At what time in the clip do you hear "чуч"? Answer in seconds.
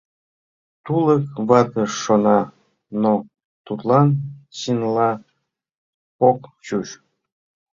6.65-6.87